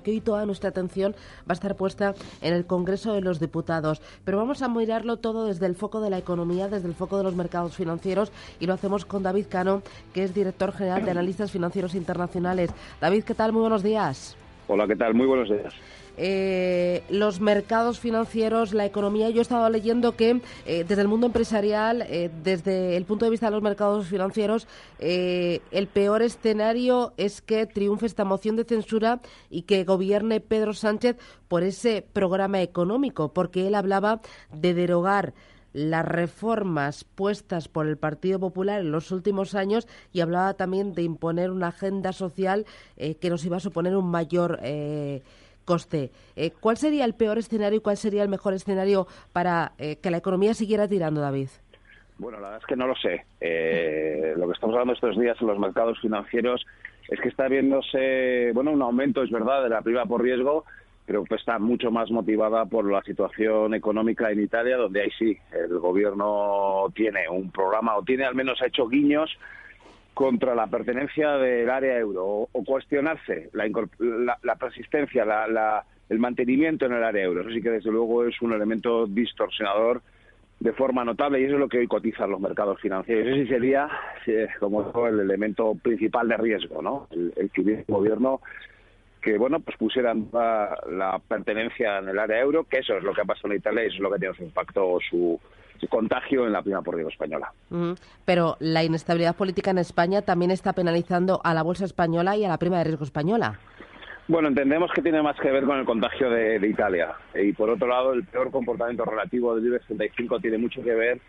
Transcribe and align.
porque 0.00 0.12
hoy 0.12 0.22
toda 0.22 0.46
nuestra 0.46 0.70
atención 0.70 1.12
va 1.40 1.50
a 1.50 1.52
estar 1.52 1.76
puesta 1.76 2.14
en 2.40 2.54
el 2.54 2.64
Congreso 2.64 3.12
de 3.12 3.20
los 3.20 3.38
Diputados. 3.38 4.00
Pero 4.24 4.38
vamos 4.38 4.62
a 4.62 4.68
mirarlo 4.68 5.18
todo 5.18 5.44
desde 5.44 5.66
el 5.66 5.74
foco 5.74 6.00
de 6.00 6.08
la 6.08 6.16
economía, 6.16 6.68
desde 6.68 6.88
el 6.88 6.94
foco 6.94 7.18
de 7.18 7.24
los 7.24 7.34
mercados 7.34 7.76
financieros 7.76 8.32
y 8.58 8.66
lo 8.66 8.72
hacemos 8.72 9.04
con 9.04 9.22
David 9.22 9.48
Cano, 9.50 9.82
que 10.14 10.24
es 10.24 10.32
director 10.32 10.72
general 10.72 11.04
de 11.04 11.10
Analistas 11.10 11.50
Financieros 11.50 11.94
Internacionales. 11.94 12.70
David, 12.98 13.24
¿qué 13.24 13.34
tal? 13.34 13.52
Muy 13.52 13.60
buenos 13.60 13.82
días. 13.82 14.38
Hola, 14.72 14.86
¿qué 14.86 14.94
tal? 14.94 15.14
Muy 15.14 15.26
buenos 15.26 15.48
días. 15.48 15.74
Eh, 16.16 17.02
los 17.10 17.40
mercados 17.40 17.98
financieros, 17.98 18.72
la 18.72 18.86
economía. 18.86 19.28
Yo 19.28 19.40
he 19.40 19.42
estado 19.42 19.68
leyendo 19.68 20.14
que 20.14 20.40
eh, 20.64 20.84
desde 20.86 21.02
el 21.02 21.08
mundo 21.08 21.26
empresarial, 21.26 22.02
eh, 22.02 22.30
desde 22.44 22.96
el 22.96 23.04
punto 23.04 23.24
de 23.24 23.32
vista 23.32 23.46
de 23.46 23.52
los 23.52 23.62
mercados 23.62 24.06
financieros, 24.06 24.68
el 25.00 25.88
peor 25.92 26.22
escenario 26.22 27.14
es 27.16 27.42
que 27.42 27.66
triunfe 27.66 28.06
esta 28.06 28.24
moción 28.24 28.54
de 28.54 28.62
censura 28.62 29.20
y 29.50 29.62
que 29.62 29.82
gobierne 29.82 30.38
Pedro 30.38 30.72
Sánchez 30.72 31.16
por 31.48 31.64
ese 31.64 32.06
programa 32.12 32.62
económico, 32.62 33.32
porque 33.32 33.66
él 33.66 33.74
hablaba 33.74 34.20
de 34.52 34.72
derogar 34.72 35.34
las 35.72 36.04
reformas 36.04 37.04
puestas 37.04 37.68
por 37.68 37.86
el 37.86 37.96
Partido 37.96 38.38
Popular 38.38 38.80
en 38.80 38.92
los 38.92 39.10
últimos 39.12 39.54
años 39.54 39.86
y 40.12 40.20
hablaba 40.20 40.54
también 40.54 40.94
de 40.94 41.02
imponer 41.02 41.50
una 41.50 41.68
agenda 41.68 42.12
social 42.12 42.66
que 42.96 43.30
nos 43.30 43.44
iba 43.44 43.58
a 43.58 43.60
suponer 43.60 43.96
un 43.96 44.10
mayor 44.10 44.60
coste. 45.70 46.10
Eh, 46.34 46.50
¿Cuál 46.58 46.76
sería 46.76 47.04
el 47.04 47.14
peor 47.14 47.38
escenario 47.38 47.78
y 47.78 47.80
cuál 47.80 47.96
sería 47.96 48.24
el 48.24 48.28
mejor 48.28 48.54
escenario 48.54 49.06
para 49.32 49.70
eh, 49.78 49.96
que 50.02 50.10
la 50.10 50.16
economía 50.16 50.52
siguiera 50.52 50.88
tirando, 50.88 51.20
David? 51.20 51.48
Bueno, 52.18 52.40
la 52.40 52.48
verdad 52.48 52.60
es 52.62 52.66
que 52.66 52.74
no 52.74 52.88
lo 52.88 52.96
sé. 52.96 53.24
Eh, 53.40 54.34
lo 54.36 54.46
que 54.48 54.54
estamos 54.54 54.74
hablando 54.74 54.94
estos 54.94 55.16
días 55.16 55.36
en 55.40 55.46
los 55.46 55.60
mercados 55.60 56.00
financieros 56.00 56.66
es 57.08 57.20
que 57.20 57.28
está 57.28 57.46
viéndose, 57.46 58.50
bueno, 58.52 58.72
un 58.72 58.82
aumento, 58.82 59.22
es 59.22 59.30
verdad, 59.30 59.62
de 59.62 59.68
la 59.68 59.80
prima 59.80 60.06
por 60.06 60.22
riesgo, 60.22 60.64
pero 61.10 61.24
que 61.24 61.34
está 61.34 61.58
mucho 61.58 61.90
más 61.90 62.08
motivada 62.12 62.66
por 62.66 62.88
la 62.88 63.02
situación 63.02 63.74
económica 63.74 64.30
en 64.30 64.44
Italia, 64.44 64.76
donde 64.76 65.02
ahí 65.02 65.10
sí, 65.18 65.36
el 65.50 65.76
gobierno 65.80 66.84
tiene 66.94 67.28
un 67.28 67.50
programa 67.50 67.96
o 67.96 68.04
tiene 68.04 68.24
al 68.24 68.36
menos 68.36 68.62
ha 68.62 68.68
hecho 68.68 68.86
guiños 68.86 69.28
contra 70.14 70.54
la 70.54 70.68
pertenencia 70.68 71.32
del 71.32 71.68
área 71.68 71.98
euro 71.98 72.48
o, 72.52 72.64
cuestionarse 72.64 73.50
la, 73.54 74.54
persistencia, 74.54 75.26
el 76.08 76.18
mantenimiento 76.20 76.86
en 76.86 76.92
el 76.92 77.02
área 77.02 77.24
euro. 77.24 77.40
Eso 77.40 77.50
sí 77.50 77.60
que 77.60 77.70
desde 77.70 77.90
luego 77.90 78.24
es 78.24 78.40
un 78.40 78.52
elemento 78.52 79.08
distorsionador 79.08 80.02
de 80.60 80.72
forma 80.74 81.04
notable 81.04 81.40
y 81.40 81.44
eso 81.46 81.54
es 81.54 81.60
lo 81.60 81.68
que 81.68 81.78
hoy 81.78 81.88
cotizan 81.88 82.30
los 82.30 82.40
mercados 82.40 82.80
financieros. 82.80 83.36
Ese 83.36 83.48
sería 83.48 83.88
como 84.60 85.08
el 85.08 85.18
elemento 85.18 85.74
principal 85.82 86.28
de 86.28 86.36
riesgo, 86.36 86.80
¿no? 86.80 87.08
El 87.10 87.50
que 87.50 87.62
el 87.62 87.84
gobierno 87.88 88.40
que 89.20 89.38
bueno 89.38 89.60
pues 89.60 89.76
pusieran 89.76 90.28
la, 90.32 91.20
pertenencia 91.28 91.98
en 91.98 92.08
el 92.08 92.18
área 92.18 92.40
euro, 92.40 92.64
que 92.64 92.78
eso 92.78 92.96
es 92.96 93.02
lo 93.02 93.12
que 93.12 93.20
ha 93.20 93.24
pasado 93.24 93.52
en 93.52 93.58
Italia 93.58 93.84
y 93.84 93.86
eso 93.86 93.96
es 93.96 94.00
lo 94.00 94.10
que 94.10 94.18
tiene 94.18 94.34
su 94.34 94.42
impacto 94.42 94.98
su 95.08 95.40
contagio 95.88 96.46
en 96.46 96.52
la 96.52 96.62
prima 96.62 96.82
por 96.82 96.94
riesgo 96.94 97.10
española. 97.10 97.52
pero 98.24 98.56
la 98.60 98.84
inestabilidad 98.84 99.34
política 99.34 99.70
en 99.70 99.78
España 99.78 100.22
también 100.22 100.50
está 100.50 100.72
penalizando 100.72 101.40
a 101.42 101.54
la 101.54 101.62
bolsa 101.62 101.84
española 101.84 102.36
y 102.36 102.44
a 102.44 102.48
la 102.48 102.58
prima 102.58 102.78
de 102.78 102.84
riesgo 102.84 103.04
española. 103.04 103.58
Bueno, 104.28 104.46
entendemos 104.46 104.92
que 104.92 105.02
tiene 105.02 105.22
más 105.22 105.36
que 105.40 105.50
ver 105.50 105.64
con 105.64 105.76
el 105.78 105.84
contagio 105.84 106.30
de, 106.30 106.64
Italia. 106.64 107.14
Y 107.34 107.52
por 107.52 107.68
otro 107.68 107.88
lado, 107.88 108.12
el 108.12 108.24
peor 108.24 108.52
comportamiento 108.52 109.04
relativo 109.04 109.56
del 109.56 109.66
IBEX 109.66 109.86
35 109.86 110.38
tiene 110.38 110.56
mucho 110.58 110.82
que 110.84 110.94
ver 110.94 111.20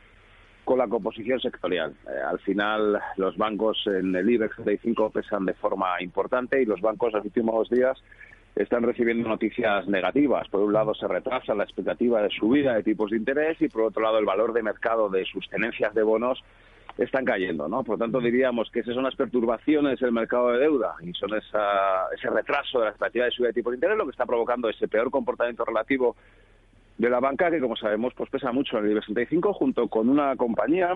con 0.64 0.78
la 0.78 0.88
composición 0.88 1.40
sectorial. 1.40 1.94
Eh, 2.08 2.22
al 2.28 2.40
final, 2.40 3.00
los 3.18 3.38
bancos 3.38 3.82
en 3.88 4.16
el 4.16 4.30
IBEX 4.30 4.56
35 4.56 5.10
pesan 5.10 5.46
de 5.46 5.54
forma 5.54 6.02
importante 6.02 6.62
y 6.62 6.66
los 6.66 6.82
bancos 6.82 7.10
en 7.14 7.18
los 7.18 7.26
últimos 7.26 7.70
días 7.70 8.02
están 8.56 8.84
recibiendo 8.84 9.28
noticias 9.28 9.88
negativas. 9.88 10.48
Por 10.50 10.62
un 10.62 10.74
lado, 10.74 10.94
se 10.94 11.08
retrasa 11.08 11.56
la 11.56 11.64
expectativa 11.64 12.22
de 12.22 12.30
subida 12.30 12.74
de 12.74 12.84
tipos 12.84 13.12
de 13.12 13.18
interés 13.18 13.62
y, 13.62 13.70
por 13.70 13.84
otro 13.84 14.04
lado, 14.04 14.20
el 14.20 14.26
valor 14.26 14.54
de 14.54 14.62
mercado 14.62 15.10
de 15.10 15.26
sus 15.26 15.50
tenencias 15.50 15.94
de 15.94 16.04
bonos 16.04 16.44
están 16.98 17.24
cayendo, 17.24 17.68
¿no? 17.68 17.84
Por 17.84 17.98
lo 17.98 18.06
tanto, 18.06 18.20
diríamos 18.20 18.70
que 18.70 18.82
esas 18.82 18.94
son 18.94 19.04
las 19.04 19.16
perturbaciones 19.16 20.00
del 20.00 20.12
mercado 20.12 20.52
de 20.52 20.60
deuda 20.60 20.96
y 21.02 21.14
son 21.14 21.34
ese 21.34 22.30
retraso 22.30 22.80
de 22.80 22.86
la 22.86 22.92
expectativa 22.92 23.26
de 23.26 23.32
subida 23.32 23.48
de 23.48 23.54
tipos 23.54 23.72
de 23.72 23.78
interés 23.78 23.98
lo 23.98 24.06
que 24.06 24.12
está 24.12 24.26
provocando 24.26 24.70
ese 24.70 24.88
peor 24.88 25.10
comportamiento 25.10 25.64
relativo 25.64 26.16
de 27.02 27.10
la 27.10 27.20
banca 27.20 27.50
que, 27.50 27.60
como 27.60 27.76
sabemos, 27.76 28.14
pues 28.16 28.30
pesa 28.30 28.52
mucho 28.52 28.78
en 28.78 28.86
el 28.86 28.92
IBEX 28.92 29.08
65 29.08 29.54
junto 29.54 29.88
con 29.88 30.08
una 30.08 30.36
compañía 30.36 30.96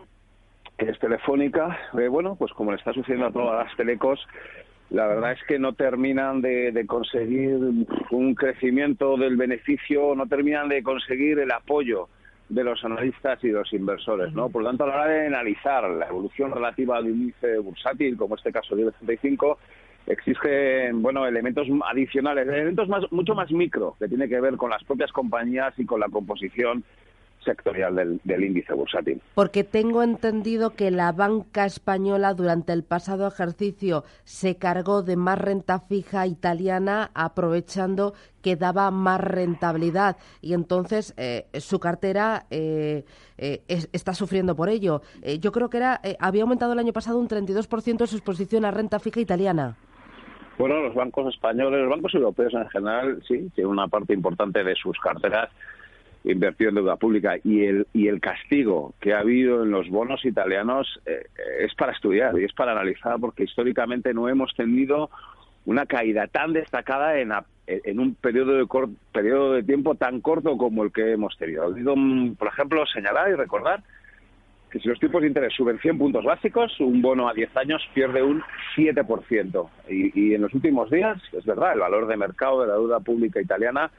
que 0.78 0.92
es 0.92 1.00
telefónica, 1.00 1.80
eh, 1.98 2.08
bueno, 2.08 2.36
pues 2.36 2.54
como 2.54 2.72
le 2.72 2.78
está 2.78 2.94
sucediendo 2.94 3.26
a 3.26 3.32
todas 3.32 3.66
las 3.66 3.76
telecos, 3.76 4.20
la 4.92 5.08
verdad 5.08 5.32
es 5.32 5.40
que 5.48 5.58
no 5.58 5.74
terminan 5.74 6.42
de, 6.42 6.86
conseguir 6.86 7.58
un 8.12 8.36
crecimiento 8.36 9.18
del 9.18 9.36
beneficio, 9.36 10.14
no 10.14 10.28
terminan 10.28 10.70
de 10.70 10.84
conseguir 10.84 11.40
el 11.40 11.52
apoyo 11.52 12.08
de 12.50 12.64
los 12.64 12.86
analistas 12.86 13.44
y 13.44 13.48
de 13.48 13.54
los 13.54 13.74
inversores, 13.74 14.32
¿no? 14.32 14.50
Por 14.50 14.62
lo 14.62 14.70
tanto, 14.70 14.84
a 14.84 14.88
la 14.88 14.94
hora 14.94 15.08
de 15.08 15.26
analizar 15.26 15.90
la 15.90 16.08
evolución 16.08 16.52
relativa 16.52 16.98
al 16.98 17.08
índice 17.08 17.58
bursátil, 17.58 18.16
como 18.16 18.36
este 18.36 18.52
caso 18.52 18.76
del 18.76 18.94
35, 18.94 19.58
exigen, 20.08 21.02
bueno, 21.02 21.26
elementos 21.26 21.68
adicionales, 21.90 22.48
elementos 22.48 22.88
más, 22.88 23.12
mucho 23.12 23.36
más 23.36 23.52
micro, 23.52 23.96
que 24.00 24.08
tiene 24.08 24.28
que 24.28 24.40
ver 24.40 24.56
con 24.58 24.70
las 24.70 24.84
propias 24.84 25.12
compañías 25.12 25.74
y 25.78 25.86
con 25.86 26.00
la 26.00 26.10
composición 26.10 26.84
sectorial 27.46 28.20
del, 28.24 28.44
índice 28.44 28.74
bursátil. 28.74 29.22
Porque 29.36 29.64
tengo 29.64 30.04
entendido 30.04 30.72
que 30.72 30.92
la 30.92 31.12
banca 31.12 31.66
española 31.66 32.34
durante 32.34 32.74
el 32.74 32.84
pasado 32.84 33.28
ejercicio 33.28 34.04
se 34.24 34.58
cargó 34.58 35.04
de 35.04 35.16
más 35.16 35.40
renta 35.40 35.80
fija 35.80 36.28
italiana 36.28 37.12
aprovechando 37.14 38.16
que 38.42 38.56
daba 38.56 38.92
más 38.92 39.22
rentabilidad 39.22 40.18
y 40.42 40.54
entonces 40.54 41.14
eh, 41.18 41.48
su 41.54 41.80
cartera 41.80 42.46
eh, 42.50 43.06
eh, 43.38 43.62
está 43.68 44.14
sufriendo 44.14 44.56
por 44.56 44.70
ello. 44.70 45.02
yo 45.40 45.52
creo 45.52 45.70
que 45.70 45.78
era 45.78 46.02
había 46.20 46.44
aumentado 46.44 46.74
el 46.74 46.80
año 46.80 46.94
pasado 46.94 47.20
un 47.20 47.28
32% 47.28 48.08
su 48.08 48.16
exposición 48.16 48.66
a 48.66 48.72
renta 48.72 49.00
fija 49.00 49.20
italiana. 49.20 49.78
Bueno, 50.58 50.82
los 50.82 50.96
bancos 50.96 51.34
españoles, 51.34 51.82
los 51.82 51.90
bancos 51.90 52.14
europeos 52.14 52.54
en 52.54 52.70
general, 52.70 53.22
sí, 53.28 53.50
tienen 53.54 53.72
una 53.72 53.88
parte 53.88 54.14
importante 54.14 54.64
de 54.64 54.76
sus 54.76 54.98
carteras 55.00 55.50
invertido 56.24 56.70
en 56.70 56.76
deuda 56.76 56.96
pública 56.96 57.36
y 57.44 57.66
el, 57.66 57.88
y 57.94 58.08
el 58.08 58.20
castigo 58.20 58.94
que 59.00 59.14
ha 59.14 59.20
habido 59.20 59.64
en 59.64 59.72
los 59.72 59.90
bonos 59.90 60.26
italianos 60.26 61.00
eh, 61.06 61.28
es 61.60 61.76
para 61.76 61.92
estudiar 61.92 62.38
y 62.40 62.46
es 62.46 62.54
para 62.54 62.72
analizar 62.72 63.20
porque 63.20 63.44
históricamente 63.44 64.14
no 64.14 64.28
hemos 64.28 64.54
tenido 64.56 65.12
una 65.66 65.86
caída 65.86 66.28
tan 66.28 66.54
destacada 66.54 67.20
en, 67.20 67.32
en 67.68 68.00
un 68.00 68.16
periodo 68.16 68.54
de, 68.54 68.68
periodo 69.12 69.54
de 69.54 69.64
tiempo 69.64 69.96
tan 69.96 70.22
corto 70.22 70.58
como 70.58 70.84
el 70.84 70.92
que 70.92 71.12
hemos 71.12 71.38
tenido. 71.38 71.74
por 72.38 72.48
ejemplo, 72.48 72.86
señalar 72.88 73.30
y 73.30 73.36
recordar 73.36 73.84
que 74.76 74.82
si 74.82 74.90
los 74.90 75.00
tipos 75.00 75.22
de 75.22 75.30
interés 75.30 75.54
suben 75.54 75.80
100 75.80 75.98
puntos 75.98 76.26
básicos, 76.26 76.78
un 76.82 77.02
bono 77.02 77.30
a 77.30 77.34
10 77.34 77.56
años 77.56 77.82
pierde 77.94 78.22
un 78.22 78.44
7%. 78.76 79.70
Y, 79.88 80.20
y 80.20 80.34
en 80.34 80.42
los 80.42 80.54
últimos 80.54 80.92
días, 80.92 81.18
es 81.32 81.46
verdad, 81.46 81.72
el 81.72 81.80
valor 81.80 82.08
de 82.08 82.18
mercado 82.18 82.60
de 82.60 82.68
la 82.68 82.74
deuda 82.74 83.00
pública 83.00 83.40
italiana 83.40 83.90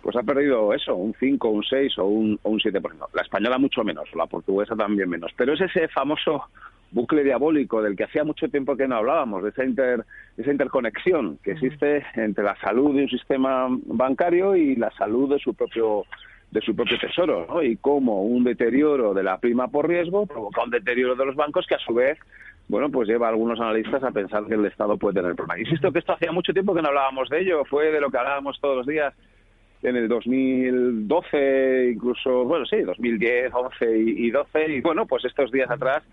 pues 0.00 0.14
ha 0.14 0.22
perdido 0.22 0.72
eso, 0.72 0.94
un 0.94 1.14
5, 1.18 1.48
un 1.48 1.64
6 1.64 1.98
o 1.98 2.04
un, 2.04 2.38
o 2.44 2.50
un 2.50 2.60
7%. 2.60 2.80
La 3.12 3.22
española 3.22 3.58
mucho 3.58 3.82
menos, 3.82 4.08
la 4.14 4.26
portuguesa 4.26 4.76
también 4.76 5.10
menos. 5.10 5.32
Pero 5.36 5.54
es 5.54 5.62
ese 5.62 5.88
famoso 5.88 6.44
bucle 6.92 7.24
diabólico 7.24 7.82
del 7.82 7.96
que 7.96 8.04
hacía 8.04 8.22
mucho 8.22 8.48
tiempo 8.48 8.76
que 8.76 8.86
no 8.86 8.98
hablábamos, 8.98 9.42
de 9.42 9.48
esa, 9.48 9.64
inter, 9.64 10.04
esa 10.36 10.52
interconexión 10.52 11.38
que 11.42 11.52
existe 11.52 12.06
entre 12.14 12.44
la 12.44 12.56
salud 12.60 12.94
de 12.94 13.02
un 13.02 13.10
sistema 13.10 13.66
bancario 13.68 14.54
y 14.54 14.76
la 14.76 14.92
salud 14.92 15.28
de 15.28 15.40
su 15.40 15.54
propio 15.54 16.04
de 16.50 16.60
su 16.60 16.74
propio 16.74 16.98
tesoro, 16.98 17.46
¿no? 17.48 17.62
Y 17.62 17.76
cómo 17.76 18.22
un 18.22 18.44
deterioro 18.44 19.14
de 19.14 19.22
la 19.22 19.38
prima 19.38 19.68
por 19.68 19.88
riesgo 19.88 20.26
provoca 20.26 20.64
un 20.64 20.70
deterioro 20.70 21.14
de 21.14 21.26
los 21.26 21.36
bancos 21.36 21.66
que 21.66 21.74
a 21.74 21.78
su 21.78 21.94
vez 21.94 22.18
bueno, 22.70 22.88
pues 22.88 23.08
lleva 23.08 23.26
a 23.26 23.30
algunos 23.30 23.58
analistas 23.58 24.00
a 24.04 24.12
pensar 24.12 24.46
que 24.46 24.54
el 24.54 24.64
Estado 24.64 24.96
puede 24.96 25.20
tener 25.20 25.34
problemas. 25.34 25.66
Insisto 25.66 25.90
que 25.90 25.98
esto 25.98 26.12
hacía 26.12 26.30
mucho 26.30 26.52
tiempo 26.52 26.72
que 26.72 26.80
no 26.80 26.88
hablábamos 26.88 27.28
de 27.28 27.40
ello, 27.40 27.64
fue 27.64 27.90
de 27.90 28.00
lo 28.00 28.10
que 28.10 28.18
hablábamos 28.18 28.60
todos 28.60 28.76
los 28.76 28.86
días 28.86 29.12
en 29.82 29.96
el 29.96 30.06
2012, 30.08 31.90
incluso, 31.94 32.44
bueno, 32.44 32.64
sí, 32.66 32.76
2010, 32.82 33.52
11 33.52 33.98
y, 33.98 34.30
12, 34.30 34.68
y 34.68 34.80
bueno, 34.82 35.04
pues 35.06 35.24
estos 35.24 35.50
días 35.50 35.68
atrás 35.68 36.04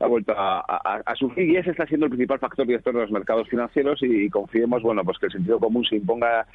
ha 0.00 0.06
vuelto 0.06 0.32
a, 0.34 0.60
a, 0.60 1.14
sufrir 1.16 1.50
y 1.50 1.56
ese 1.56 1.70
está 1.70 1.86
siendo 1.86 2.06
el 2.06 2.10
principal 2.10 2.38
factor 2.38 2.66
director 2.66 2.94
de 2.94 3.00
los 3.00 3.10
mercados 3.10 3.46
financieros 3.48 4.02
y, 4.02 4.30
confiemos, 4.30 4.82
bueno, 4.82 5.04
pues 5.04 5.18
que 5.18 5.26
el 5.26 5.32
sentido 5.32 5.58
común 5.58 5.84
se 5.84 5.96
imponga 5.96 6.46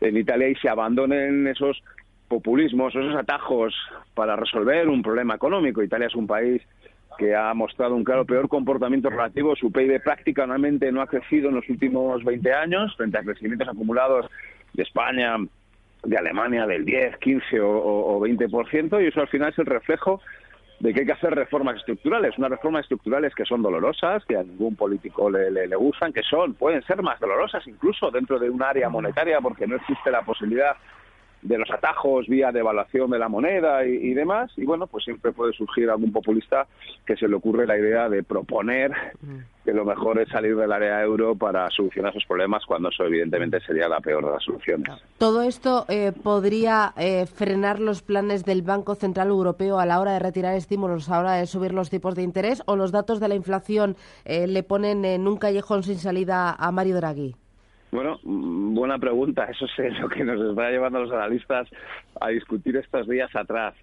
en 0.00 0.16
Italia 0.16 0.48
y 0.48 0.56
se 0.56 0.68
abandonen 0.68 1.46
esos 1.46 1.82
populismos, 2.28 2.94
esos 2.94 3.14
atajos 3.16 3.74
para 4.14 4.36
resolver 4.36 4.88
un 4.88 5.02
problema 5.02 5.34
económico. 5.34 5.82
Italia 5.82 6.06
es 6.06 6.14
un 6.14 6.26
país 6.26 6.62
que 7.18 7.34
ha 7.34 7.54
mostrado 7.54 7.94
un 7.94 8.04
claro 8.04 8.24
peor 8.24 8.48
comportamiento 8.48 9.10
relativo. 9.10 9.54
Su 9.56 9.70
PIB 9.70 10.02
prácticamente 10.02 10.90
no 10.90 11.00
ha 11.00 11.06
crecido 11.06 11.48
en 11.48 11.56
los 11.56 11.68
últimos 11.68 12.24
20 12.24 12.52
años 12.52 12.94
frente 12.96 13.18
a 13.18 13.22
crecimientos 13.22 13.68
acumulados 13.68 14.30
de 14.72 14.82
España, 14.82 15.36
de 16.02 16.16
Alemania 16.16 16.66
del 16.66 16.84
10, 16.84 17.18
15 17.18 17.60
o, 17.60 18.16
o 18.16 18.20
20%, 18.20 19.02
y 19.02 19.06
eso 19.06 19.20
al 19.20 19.28
final 19.28 19.50
es 19.50 19.58
el 19.58 19.66
reflejo 19.66 20.20
de 20.80 20.92
que 20.92 21.00
hay 21.00 21.06
que 21.06 21.12
hacer 21.12 21.34
reformas 21.34 21.76
estructurales, 21.76 22.36
unas 22.36 22.50
reformas 22.50 22.82
estructurales 22.82 23.34
que 23.34 23.44
son 23.44 23.62
dolorosas, 23.62 24.24
que 24.26 24.36
a 24.36 24.42
ningún 24.42 24.76
político 24.76 25.30
le, 25.30 25.50
le, 25.50 25.76
gustan, 25.76 26.12
que 26.12 26.22
son, 26.22 26.54
pueden 26.54 26.82
ser 26.82 27.00
más 27.00 27.18
dolorosas 27.20 27.66
incluso 27.66 28.10
dentro 28.10 28.38
de 28.38 28.50
un 28.50 28.62
área 28.62 28.88
monetaria, 28.88 29.40
porque 29.40 29.66
no 29.66 29.76
existe 29.76 30.10
la 30.10 30.22
posibilidad 30.22 30.76
de 31.44 31.58
los 31.58 31.70
atajos 31.70 32.26
vía 32.26 32.50
devaluación 32.50 33.10
de 33.10 33.18
la 33.18 33.28
moneda 33.28 33.84
y, 33.84 34.14
demás. 34.14 34.50
Y 34.56 34.64
bueno, 34.64 34.86
pues 34.86 35.04
siempre 35.04 35.30
puede 35.30 35.52
surgir 35.52 35.90
algún 35.90 36.10
populista 36.10 36.66
que 37.06 37.16
se 37.16 37.28
le 37.28 37.36
ocurre 37.36 37.66
la 37.66 37.78
idea 37.78 38.08
de 38.08 38.22
proponer 38.22 38.92
que 39.64 39.72
lo 39.72 39.84
mejor 39.84 40.18
es 40.20 40.28
salir 40.28 40.56
del 40.56 40.72
área 40.72 41.02
euro 41.02 41.34
para 41.34 41.70
solucionar 41.70 42.10
esos 42.10 42.26
problemas, 42.26 42.64
cuando 42.66 42.88
eso 42.88 43.04
evidentemente 43.04 43.60
sería 43.60 43.88
la 43.88 44.00
peor 44.00 44.24
de 44.24 44.32
las 44.32 44.44
soluciones. 44.44 44.90
¿Todo 45.18 45.42
esto 45.42 45.86
eh, 45.88 46.12
podría 46.22 46.92
eh, 46.96 47.26
frenar 47.26 47.80
los 47.80 48.02
planes 48.02 48.44
del 48.44 48.62
Banco 48.62 48.94
Central 48.94 49.28
Europeo 49.28 49.78
a 49.78 49.86
la 49.86 50.00
hora 50.00 50.12
de 50.12 50.18
retirar 50.18 50.54
estímulos, 50.54 51.08
a 51.08 51.12
la 51.12 51.20
hora 51.20 51.32
de 51.34 51.46
subir 51.46 51.72
los 51.72 51.88
tipos 51.90 52.14
de 52.14 52.22
interés? 52.22 52.62
¿O 52.66 52.76
los 52.76 52.92
datos 52.92 53.20
de 53.20 53.28
la 53.28 53.34
inflación 53.34 53.96
eh, 54.24 54.46
le 54.46 54.62
ponen 54.62 55.04
en 55.04 55.26
un 55.26 55.36
callejón 55.36 55.82
sin 55.82 55.98
salida 55.98 56.52
a 56.52 56.70
Mario 56.70 56.96
Draghi? 56.96 57.34
Bueno, 57.94 58.18
mm, 58.24 58.74
buena 58.74 58.98
pregunta. 58.98 59.44
Eso 59.50 59.66
es 59.78 60.00
lo 60.00 60.08
que 60.08 60.24
nos 60.24 60.40
está 60.50 60.68
llevando 60.70 60.98
a 60.98 61.02
los 61.02 61.12
analistas 61.12 61.68
a 62.20 62.28
discutir 62.28 62.76
estos 62.76 63.08
días 63.08 63.34
atrás. 63.36 63.74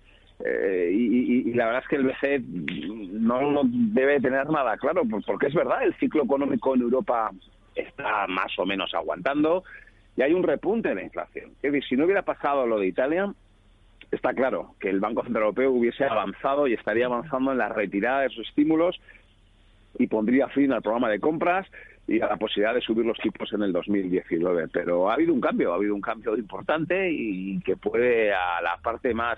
Eh, 0.44 0.92
y, 0.94 1.54
la 1.54 1.68
verdad 1.68 1.84
es 1.84 1.88
que 1.88 1.96
el 1.96 2.04
BCE 2.04 2.42
no, 2.44 3.62
debe 3.63 4.19
tener 4.19 4.50
nada 4.50 4.75
claro, 4.78 5.04
porque 5.25 5.48
es 5.48 5.54
verdad, 5.54 5.84
el 5.84 5.94
ciclo 5.96 6.24
económico 6.24 6.75
en 6.75 6.81
Europa 6.81 7.31
está 7.75 8.25
más 8.28 8.52
o 8.58 8.66
menos 8.66 8.94
aguantando 8.94 9.63
y 10.18 10.24
hay 10.24 10.34
un 10.34 10.44
repunte 10.44 10.90
en 10.90 10.96
la 10.96 11.04
inflación. 11.04 11.52
Es 11.62 11.72
decir, 11.72 11.88
si 11.88 11.96
no 11.96 12.06
hubiera 12.06 12.24
pasado 12.24 12.66
lo 12.66 12.80
de 12.80 12.88
Italia, 12.88 13.31
está 14.10 14.34
claro 14.34 14.74
que 14.80 14.90
el 14.90 15.00
Banco 15.00 15.24
Central 15.24 15.44
Europeo 15.44 15.72
hubiese 15.72 16.04
avanzado 16.04 16.68
y 16.68 16.74
estaría 16.74 17.06
avanzando 17.06 17.52
en 17.52 17.60
la 17.60 17.69
retirada 17.69 18.22
de 18.22 18.30
sus 18.30 18.48
estímulos 18.50 19.00
y 19.98 20.08
pondría 20.08 20.48
fin 20.50 20.72
al 20.72 20.82
programa 20.82 21.10
de 21.10 21.20
compras 21.20 21.68
y 22.08 22.22
a 22.22 22.28
la 22.28 22.38
posibilidad 22.38 22.74
de 22.74 22.82
subir 22.82 23.06
los 23.06 23.18
tipos 23.18 23.52
en 23.54 23.64
el 23.64 23.72
2019. 23.72 24.68
Pero 24.70 25.10
ha 25.10 25.16
habido 25.16 25.34
un 25.34 25.42
cambio, 25.42 25.72
ha 25.72 25.76
habido 25.76 25.96
un 25.96 26.02
cambio 26.02 26.36
importante 26.36 27.10
y 27.12 27.60
que 27.62 27.78
puede 27.78 28.34
a 28.34 28.62
la 28.62 28.78
parte 28.78 29.14
más 29.14 29.38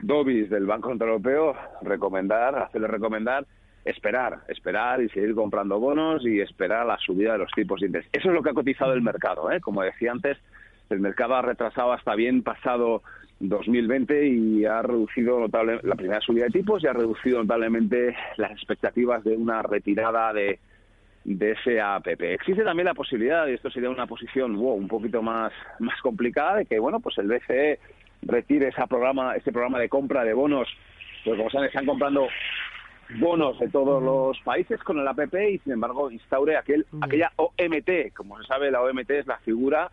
dobis 0.00 0.48
del 0.48 0.66
Banco 0.66 0.88
Central 0.88 1.10
Europeo 1.10 1.54
recomendar, 1.82 2.54
hacerle 2.56 2.88
recomendar 2.88 3.46
esperar, 3.88 4.40
esperar 4.48 5.02
y 5.02 5.08
seguir 5.08 5.34
comprando 5.34 5.80
bonos 5.80 6.24
y 6.26 6.40
esperar 6.40 6.86
la 6.86 6.98
subida 6.98 7.32
de 7.32 7.38
los 7.38 7.50
tipos 7.52 7.80
de 7.80 7.86
interés. 7.86 8.08
Eso 8.12 8.28
es 8.28 8.34
lo 8.34 8.42
que 8.42 8.50
ha 8.50 8.54
cotizado 8.54 8.92
el 8.92 9.02
mercado. 9.02 9.50
¿eh? 9.50 9.60
Como 9.60 9.82
decía 9.82 10.12
antes, 10.12 10.36
el 10.90 11.00
mercado 11.00 11.36
ha 11.36 11.42
retrasado 11.42 11.92
hasta 11.92 12.14
bien 12.14 12.42
pasado 12.42 13.02
2020 13.40 14.26
y 14.26 14.64
ha 14.64 14.82
reducido 14.82 15.38
notable 15.38 15.80
la 15.82 15.94
primera 15.94 16.20
subida 16.20 16.44
de 16.44 16.50
tipos 16.50 16.82
y 16.82 16.86
ha 16.86 16.92
reducido 16.92 17.40
notablemente 17.40 18.16
las 18.36 18.50
expectativas 18.52 19.22
de 19.24 19.36
una 19.36 19.62
retirada 19.62 20.32
de 20.32 20.58
de 21.24 21.52
ese 21.52 21.80
APP. 21.80 22.22
Existe 22.22 22.64
también 22.64 22.86
la 22.86 22.94
posibilidad, 22.94 23.46
y 23.46 23.52
esto 23.52 23.70
sería 23.70 23.90
una 23.90 24.06
posición 24.06 24.56
un 24.56 24.88
poquito 24.88 25.20
más, 25.20 25.52
más 25.78 26.00
complicada, 26.00 26.56
de 26.56 26.66
que 26.66 26.78
bueno 26.78 27.00
pues 27.00 27.18
el 27.18 27.28
BCE 27.28 27.78
retire 28.22 28.68
esa 28.68 28.86
programa, 28.86 29.36
ese 29.36 29.52
programa 29.52 29.78
de 29.78 29.88
compra 29.88 30.24
de 30.24 30.32
bonos, 30.32 30.68
pues 31.24 31.36
como 31.36 31.50
saben, 31.50 31.68
están 31.68 31.86
comprando 31.86 32.28
bonos 33.18 33.58
de 33.58 33.68
todos 33.68 34.02
los 34.02 34.40
países 34.40 34.82
con 34.82 34.98
el 34.98 35.08
APP 35.08 35.34
y 35.52 35.58
sin 35.58 35.72
embargo 35.72 36.10
instaure 36.10 36.56
aquel, 36.56 36.86
aquella 37.00 37.32
OMT. 37.36 38.14
Como 38.14 38.38
se 38.38 38.46
sabe, 38.46 38.70
la 38.70 38.82
OMT 38.82 39.10
es 39.10 39.26
la 39.26 39.38
figura 39.38 39.90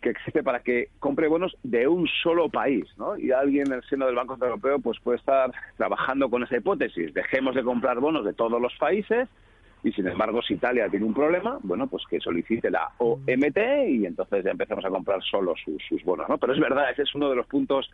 que 0.00 0.10
existe 0.10 0.42
para 0.42 0.60
que 0.60 0.90
compre 0.98 1.28
bonos 1.28 1.56
de 1.62 1.88
un 1.88 2.06
solo 2.22 2.48
país, 2.48 2.86
¿no? 2.96 3.18
Y 3.18 3.32
alguien 3.32 3.66
en 3.68 3.74
el 3.74 3.84
seno 3.84 4.06
del 4.06 4.14
Banco 4.14 4.34
Central 4.34 4.52
Europeo 4.52 4.78
pues 4.78 4.98
puede 5.00 5.18
estar 5.18 5.50
trabajando 5.76 6.30
con 6.30 6.42
esa 6.42 6.56
hipótesis. 6.56 7.12
Dejemos 7.12 7.54
de 7.54 7.64
comprar 7.64 7.98
bonos 7.98 8.24
de 8.24 8.32
todos 8.32 8.60
los 8.60 8.74
países 8.76 9.28
y 9.82 9.92
sin 9.92 10.06
embargo 10.06 10.42
si 10.42 10.54
Italia 10.54 10.88
tiene 10.88 11.06
un 11.06 11.14
problema, 11.14 11.58
bueno, 11.62 11.86
pues 11.86 12.04
que 12.08 12.20
solicite 12.20 12.70
la 12.70 12.90
OMT 12.98 13.58
y 13.88 14.06
entonces 14.06 14.44
ya 14.44 14.50
empezamos 14.50 14.84
a 14.84 14.90
comprar 14.90 15.22
solo 15.22 15.54
sus, 15.64 15.82
sus 15.88 16.02
bonos, 16.04 16.28
¿no? 16.28 16.38
Pero 16.38 16.52
es 16.52 16.60
verdad, 16.60 16.90
ese 16.90 17.02
es 17.02 17.14
uno 17.14 17.28
de 17.28 17.36
los 17.36 17.46
puntos 17.46 17.90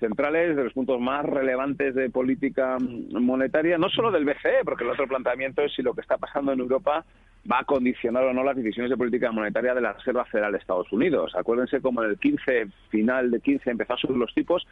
centrales, 0.00 0.56
de 0.56 0.64
los 0.64 0.72
puntos 0.72 1.00
más 1.00 1.24
relevantes 1.24 1.94
de 1.94 2.10
política 2.10 2.78
monetaria, 2.78 3.78
no 3.78 3.88
solo 3.88 4.10
del 4.10 4.24
BCE, 4.24 4.64
porque 4.64 4.84
el 4.84 4.90
otro 4.90 5.06
planteamiento 5.08 5.62
es 5.62 5.72
si 5.74 5.82
lo 5.82 5.94
que 5.94 6.00
está 6.00 6.18
pasando 6.18 6.52
en 6.52 6.60
Europa 6.60 7.04
va 7.50 7.60
a 7.60 7.64
condicionar 7.64 8.24
o 8.24 8.32
no 8.32 8.42
las 8.42 8.56
decisiones 8.56 8.90
de 8.90 8.96
política 8.96 9.30
monetaria 9.30 9.74
de 9.74 9.80
la 9.80 9.92
Reserva 9.92 10.24
Federal 10.24 10.52
de 10.52 10.58
Estados 10.58 10.90
Unidos. 10.92 11.34
Acuérdense 11.34 11.80
como 11.80 12.02
en 12.02 12.10
el 12.10 12.18
15, 12.18 12.68
final 12.88 13.30
de 13.30 13.40
15, 13.40 13.70
empezó 13.70 13.94
a 13.94 13.98
subir 13.98 14.16
los 14.16 14.34
tipos 14.34 14.66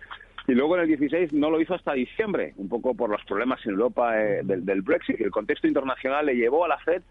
y 0.49 0.53
luego 0.53 0.77
en 0.77 0.83
el 0.83 0.89
16 0.89 1.33
no 1.33 1.51
lo 1.51 1.61
hizo 1.61 1.75
hasta 1.75 1.93
diciembre, 1.93 2.55
un 2.57 2.69
poco 2.69 2.95
por 2.95 3.11
los 3.11 3.23
problemas 3.25 3.65
en 3.67 3.73
Europa 3.73 4.21
eh, 4.21 4.41
del, 4.43 4.65
del 4.65 4.83
Brexit. 4.83 5.21
El 5.21 5.31
contexto 5.31 5.69
internacional 5.69 6.27
le 6.27 6.35
llevó 6.35 6.65
a 6.65 6.69
la 6.69 6.79
Fed 6.79 7.03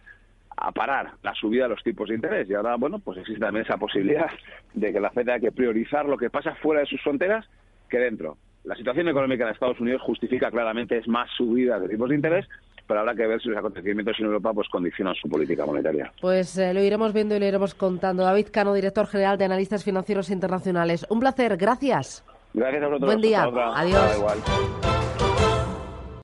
a 0.58 0.72
parar 0.72 1.12
la 1.24 1.34
subida 1.34 1.64
de 1.64 1.70
los 1.70 1.84
tipos 1.84 2.10
de 2.10 2.16
interés. 2.16 2.50
Y 2.50 2.54
ahora, 2.54 2.76
bueno, 2.76 3.00
pues 3.00 3.20
existe 3.20 3.40
también 3.40 3.66
esa 3.66 3.78
posibilidad 3.78 4.30
de 4.74 4.92
que 4.92 5.00
la 5.00 5.10
Fed 5.12 5.26
tenga 5.26 5.40
que 5.40 5.52
priorizar 5.52 6.06
lo 6.06 6.18
que 6.18 6.30
pasa 6.30 6.56
fuera 6.56 6.82
de 6.82 6.88
sus 6.88 7.02
fronteras 7.02 7.48
que 7.90 8.00
dentro. 8.00 8.38
La 8.64 8.76
situación 8.76 9.08
económica 9.08 9.46
de 9.46 9.54
Estados 9.54 9.80
Unidos 9.80 10.02
justifica 10.04 10.52
claramente 10.52 10.98
es 10.98 11.08
más 11.08 11.30
subida 11.32 11.80
de 11.80 11.90
tipos 11.90 12.10
de 12.10 12.16
interés, 12.16 12.48
pero 12.92 13.00
habrá 13.00 13.16
que 13.16 13.26
ver 13.26 13.42
si 13.42 13.48
los 13.48 13.58
acontecimientos 13.58 14.20
en 14.20 14.26
Europa 14.26 14.52
pues 14.54 14.68
condicionan 14.68 15.16
su 15.16 15.30
política 15.30 15.66
monetaria. 15.66 16.12
Pues 16.20 16.58
eh, 16.58 16.74
lo 16.74 16.84
iremos 16.84 17.14
viendo 17.14 17.38
y 17.38 17.40
lo 17.40 17.46
iremos 17.46 17.74
contando. 17.74 18.24
David 18.24 18.48
Cano, 18.52 18.74
director 18.74 19.08
general 19.08 19.38
de 19.38 19.46
Analistas 19.46 19.86
Financieros 19.86 20.30
Internacionales. 20.30 21.06
Un 21.08 21.22
placer, 21.22 21.56
gracias. 21.56 22.22
Gracias 22.54 22.84
a 22.84 22.88
vosotros. 22.88 23.08
Buen 23.08 23.22
día. 23.22 23.44
Adiós. 23.44 24.81